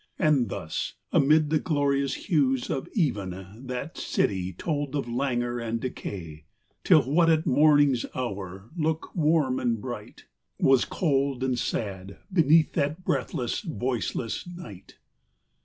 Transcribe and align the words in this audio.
And 0.17 0.49
thus, 0.49 0.95
amid 1.11 1.51
the 1.51 1.59
glorious 1.59 2.15
hues 2.25 2.71
of 2.71 2.89
even 2.93 3.65
That 3.67 3.99
city 3.99 4.51
told 4.51 4.95
of 4.95 5.07
languor 5.07 5.59
and 5.59 5.79
decay: 5.79 6.45
Till 6.83 7.03
what 7.03 7.29
at 7.29 7.45
morning's 7.45 8.07
hour 8.15 8.71
lookt 8.75 9.15
warm 9.15 9.59
and 9.59 9.79
bright 9.79 10.25
Was 10.59 10.85
cold 10.85 11.43
and 11.43 11.59
sad 11.59 12.17
beneath 12.33 12.73
that 12.73 13.05
breathless, 13.05 13.59
voiceless 13.61 14.47
night, 14.47 14.53
7 14.55 14.65
Alaric 14.65 14.83
at 14.89 14.93
Rome. 14.97 14.99